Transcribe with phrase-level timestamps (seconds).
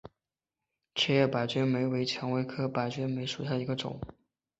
[0.95, 4.01] 齿叶白鹃梅为蔷薇科白鹃梅属下的一个种。